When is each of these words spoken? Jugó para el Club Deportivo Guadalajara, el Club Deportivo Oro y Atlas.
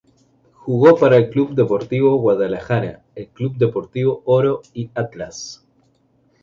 Jugó 0.53 0.97
para 0.97 1.15
el 1.17 1.29
Club 1.29 1.53
Deportivo 1.53 2.15
Guadalajara, 2.17 3.03
el 3.13 3.27
Club 3.29 3.57
Deportivo 3.57 4.23
Oro 4.25 4.63
y 4.73 4.89
Atlas. 4.95 5.63